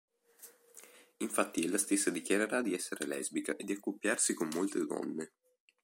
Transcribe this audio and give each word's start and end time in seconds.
Infatti 1.17 1.61
ella 1.61 1.77
stessa 1.77 2.09
dichiarerà 2.09 2.63
di 2.63 2.73
essere 2.73 3.05
lesbica 3.05 3.55
e 3.55 3.63
di 3.63 3.73
accoppiarsi 3.73 4.33
con 4.33 4.49
molte 4.51 4.83
donne. 4.83 5.31